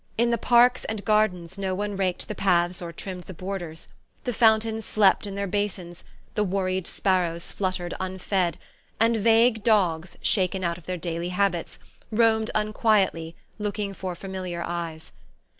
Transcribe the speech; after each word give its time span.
In 0.17 0.31
the 0.31 0.37
parks 0.39 0.83
and 0.85 1.05
gardens 1.05 1.59
no 1.59 1.75
one 1.75 1.95
raked 1.95 2.27
the 2.27 2.33
paths 2.33 2.81
or 2.81 2.91
trimmed 2.91 3.25
the 3.25 3.35
borders. 3.35 3.87
The 4.23 4.33
fountains 4.33 4.83
slept 4.83 5.27
in 5.27 5.35
their 5.35 5.45
basins, 5.45 6.03
the 6.33 6.43
worried 6.43 6.87
sparrows 6.87 7.51
fluttered 7.51 7.93
unfed, 7.99 8.57
and 8.99 9.17
vague 9.17 9.63
dogs, 9.63 10.17
shaken 10.23 10.63
out 10.63 10.79
of 10.79 10.87
their 10.87 10.97
daily 10.97 11.29
habits, 11.29 11.77
roamed 12.11 12.49
unquietly, 12.55 13.35
looking 13.59 13.93
for 13.93 14.15
familiar 14.15 14.63
eyes. 14.65 15.11